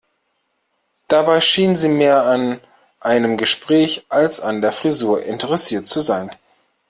Dabei 1.09 1.41
schien 1.41 1.75
sie 1.75 1.87
mehr 1.87 2.25
an 2.25 2.59
einem 2.99 3.37
Gespräch 3.37 4.03
als 4.09 4.39
an 4.39 4.59
der 4.59 4.71
Frisur 4.71 5.21
interessiert 5.21 5.85
zu 5.85 5.99
sein. 5.99 6.31